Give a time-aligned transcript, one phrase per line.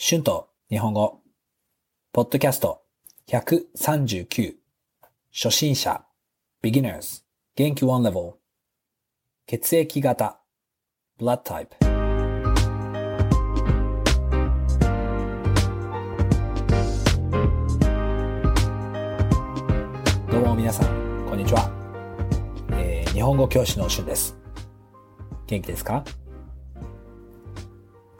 [0.00, 1.22] 春と日本語、
[2.12, 2.82] ポッドキャスト。
[3.26, 4.54] 139、
[5.32, 6.04] 初心者、
[6.62, 7.24] beginners、
[7.56, 8.34] 元気 one level、
[9.48, 10.38] 血液型、
[11.18, 11.66] blood type。
[20.30, 21.68] どうも皆さん、こんにちは。
[22.70, 24.38] えー日本語教師の春です。
[25.48, 26.04] 元気ですか？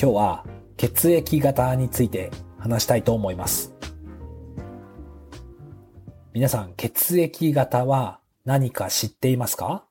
[0.00, 0.44] 今日は
[0.76, 3.74] 血液型について話したいと思います。
[6.32, 9.86] 皆さん、血液型は何か知っていますか？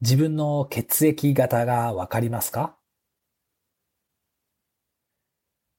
[0.00, 2.76] 自分の血液型がわかりますか？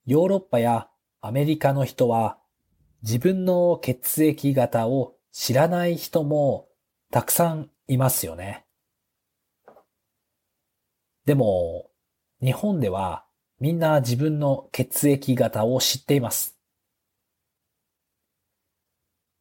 [0.07, 0.89] ヨーロッパや
[1.21, 2.39] アメリカの人は
[3.03, 6.67] 自分の血液型を知らない人も
[7.11, 8.65] たくさんいますよね。
[11.25, 11.89] でも、
[12.45, 13.25] 日本では
[13.59, 16.55] みんな自分の血液型を知っています。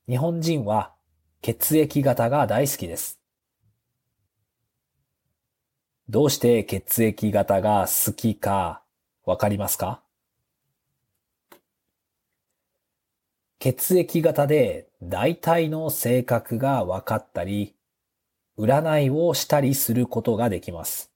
[0.08, 0.94] 日本人は
[1.42, 3.20] 血液型が大好きです。
[6.08, 8.83] どうして血液型が好きか
[9.27, 10.00] わかりますか？
[13.58, 17.77] 血液型で大体の性格が分かったり、
[18.58, 21.11] 占いをしたりすることができます。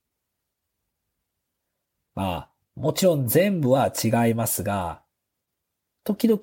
[2.19, 5.05] まあ、もちろん全部は違いますが、
[6.03, 6.41] 時々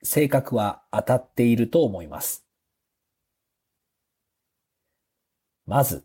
[0.00, 2.46] 性格は当たっていると思います。
[5.66, 6.04] まず、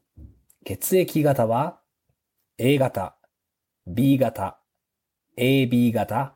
[0.66, 1.82] 血液型は
[2.58, 3.16] A 型、
[3.86, 4.58] B 型、
[5.38, 6.36] AB 型、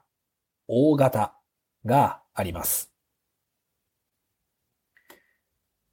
[0.67, 1.33] O 型
[1.87, 2.93] があります。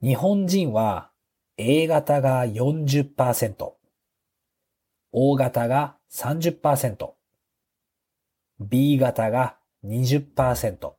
[0.03, 1.11] 日本人は
[1.57, 3.82] A 型が40%、
[5.13, 7.11] O 型が30%、
[8.61, 10.93] B 型が20%、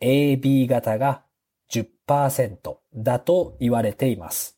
[0.00, 1.24] AB 型が
[1.70, 4.56] 10%だと言われています。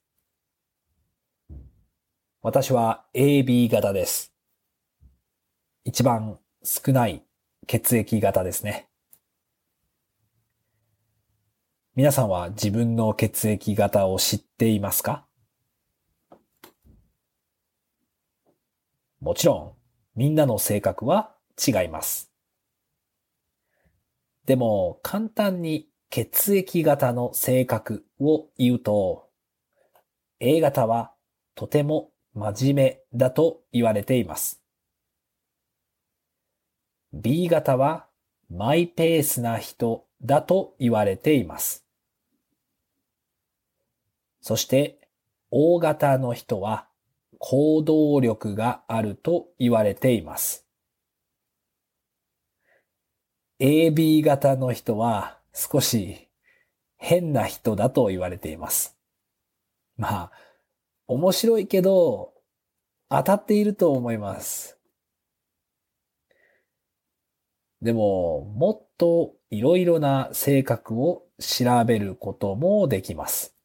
[2.42, 4.32] 私は AB 型です。
[5.84, 7.24] 一番少ない
[7.66, 8.88] 血液型ですね。
[11.94, 15.25] 皆さんは自分の血液型を知っていますか？
[19.20, 19.72] もちろん、
[20.14, 21.34] みんなの性格は
[21.66, 22.32] 違います。
[24.44, 29.28] でも、簡単に血液型の性格を言うと、
[30.38, 31.12] A 型は
[31.54, 34.62] とても真面目だと言われています。
[37.12, 38.06] B 型は
[38.50, 41.86] マイペースな人だと言われています。
[44.42, 45.00] そして、
[45.50, 46.86] O 型の人は
[47.38, 50.66] 行動力があると言われています。
[53.58, 56.28] AB 型の人は少し
[56.96, 58.98] 変な人だと言われています。
[59.96, 60.32] まあ、
[61.06, 62.34] 面白いけど
[63.08, 64.78] 当たっていると思います。
[67.80, 73.55] でも、もっといろいろな性格を調べることもできます。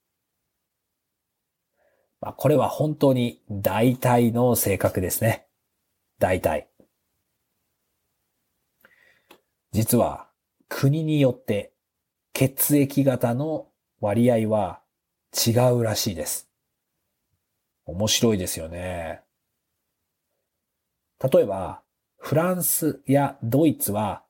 [2.21, 5.47] まあ、これは本当に大体の性格ですね。
[6.19, 6.67] 大体。
[9.71, 10.27] 実は
[10.69, 11.71] 国によって
[12.33, 13.67] 血液型の
[13.99, 14.81] 割合は
[15.35, 16.49] 違うらしいです。
[17.85, 19.21] 面白いですよね。
[21.21, 21.81] 例えば、
[22.17, 24.23] フランスやドイツは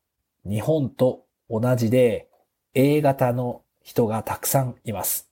[0.46, 2.30] 日本と同じで
[2.74, 5.31] A 型の人がたくさんいます。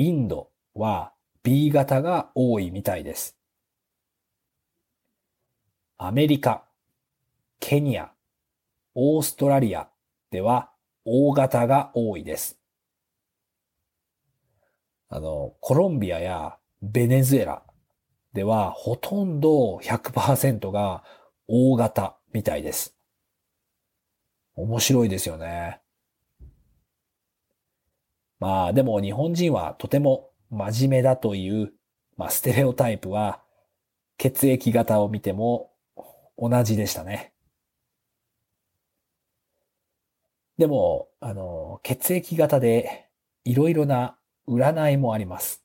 [0.00, 1.12] インドは
[1.42, 3.36] B 型が多いみたいです。
[5.98, 6.64] アメリカ、
[7.58, 8.10] ケニア、
[8.94, 9.90] オーストラリア
[10.30, 10.70] では
[11.04, 12.58] O 型が多いです。
[15.10, 17.62] あの、コロンビアやベネズエラ
[18.32, 21.04] ではほとんど100%が
[21.46, 22.96] O 型みたいです。
[24.54, 25.82] 面白いですよね。
[28.40, 31.72] まあでも日本人はとても真面目だという、
[32.16, 33.42] まあステレオタイプは
[34.18, 35.70] 血液型を見ても
[36.36, 37.32] 同じでしたね。
[40.58, 43.08] でも、あの、血液型で
[43.44, 45.64] いろいろな占いもあります。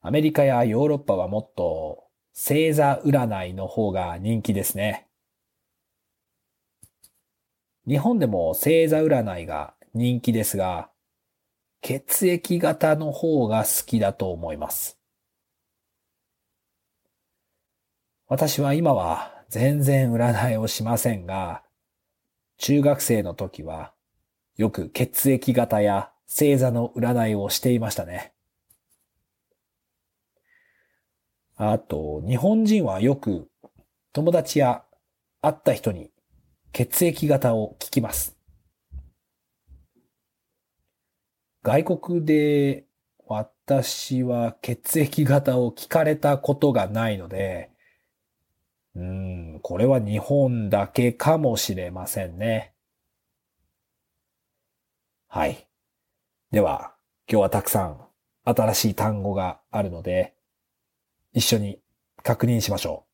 [0.00, 2.04] アメリカやヨーロッパはもっと
[2.34, 5.11] 星座占いの方が人気ですね。
[7.86, 10.88] 日本でも星座占いが人気ですが、
[11.80, 15.00] 血液型の方が好きだと思います。
[18.28, 21.64] 私は今は全然占いをしませんが、
[22.58, 23.92] 中学生の時は
[24.56, 28.32] よく血液型や星座の占いをしていましたね。
[31.56, 33.50] あと、日本人はよく
[34.12, 34.84] 友達や
[35.40, 36.11] 会った人に
[36.72, 38.36] 血液型を聞きます。
[41.62, 42.86] 外国で
[43.26, 47.70] 私は血液型を聞かれたことがないので、
[48.96, 52.72] うん、これは日本だけかもしれませんね。
[55.28, 55.66] はい。
[56.50, 56.94] では、
[57.28, 58.00] 今日はたくさん
[58.44, 60.34] 新しい単語があるので、
[61.32, 61.80] 一緒に
[62.22, 63.06] 確認しましょ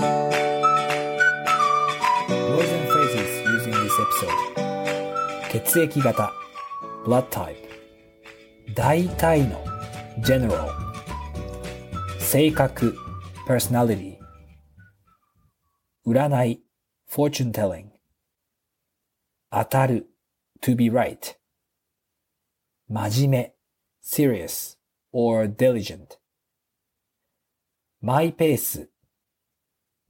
[0.00, 0.43] う。
[4.04, 6.32] Using this episode 血液型
[7.04, 7.56] blood type
[8.74, 9.64] 大体の
[10.22, 10.68] general
[12.18, 12.94] 性格
[13.46, 14.18] personality
[16.06, 16.62] 占い
[17.08, 17.86] fortune telling
[19.50, 20.08] 当たる
[20.60, 21.36] to be right
[22.88, 23.54] 真面目
[24.02, 24.76] serious
[25.12, 26.18] or diligent
[28.00, 28.90] マイペース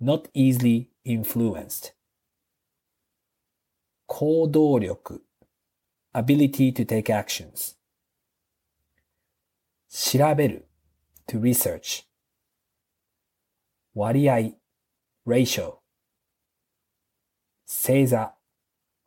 [0.00, 1.94] not easily influenced
[4.06, 5.24] 行動力
[6.12, 7.76] ability to take actions
[9.88, 10.68] 調べる
[11.26, 12.04] to research
[13.94, 14.56] 割合
[15.26, 15.78] ratio
[17.66, 18.34] 星座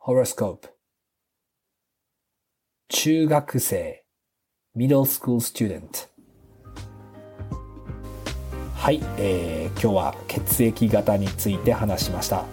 [0.00, 0.70] horoscope
[2.88, 4.04] 中学生
[4.74, 6.08] middle school student
[8.74, 12.44] はい、えー、今日は血液型について話しました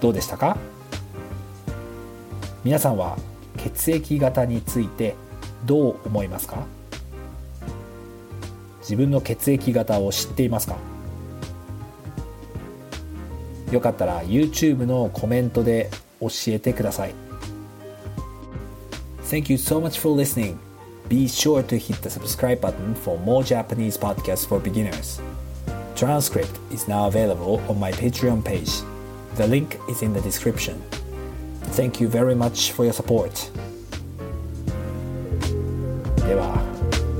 [0.00, 0.73] どうでしたか
[2.64, 3.18] 皆さんは
[3.58, 5.14] 血液型について
[5.66, 6.64] どう思いますか
[8.80, 10.78] 自分の血液型を知っていますか
[13.70, 15.90] よかったら YouTube のコメントで
[16.20, 17.14] 教えてください
[19.24, 20.58] Thank you so much for listening.
[21.08, 25.20] Be sure to hit the subscribe button for more Japanese podcasts for beginners.
[25.96, 28.82] Transcript is now available on my Patreon page.
[29.36, 30.80] The link is in the description.
[31.74, 33.50] Thank you very much for your support.
[36.24, 36.56] では、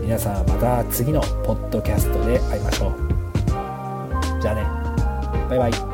[0.00, 4.40] 皆さんまた次のポッドキャストで会いましょう。
[4.40, 4.62] じゃあね。
[5.48, 5.93] バイバイ。